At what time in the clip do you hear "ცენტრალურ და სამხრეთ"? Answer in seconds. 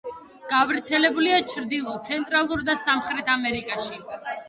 2.09-3.33